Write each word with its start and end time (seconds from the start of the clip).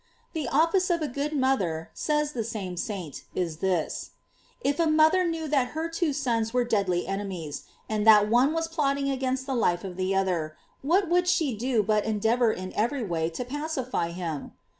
f 0.01 0.27
The 0.33 0.47
office 0.47 0.89
of 0.89 1.03
a 1.03 1.07
good 1.07 1.31
mother, 1.33 1.91
says 1.93 2.31
the 2.31 2.43
same 2.43 2.75
saint, 2.75 3.21
is 3.35 3.57
this: 3.57 4.09
if 4.61 4.79
a 4.79 4.87
mother 4.87 5.23
knew 5.25 5.47
that 5.49 5.73
her 5.77 5.87
two 5.89 6.11
sons 6.11 6.51
were 6.55 6.63
deadly 6.65 7.05
enemies, 7.05 7.65
and 7.87 8.01
that 8.07 8.27
one 8.27 8.51
was 8.51 8.67
plot 8.67 8.97
ting 8.97 9.11
against 9.11 9.45
the 9.45 9.53
life 9.53 9.83
of 9.83 9.97
the 9.97 10.15
other, 10.15 10.57
what 10.81 11.07
would 11.07 11.27
she 11.27 11.55
do 11.55 11.83
but 11.83 12.03
endeavor 12.03 12.51
in 12.51 12.73
every 12.73 13.03
way 13.03 13.29
to 13.29 13.45
pacify 13.45 14.09
him 14.09 14.53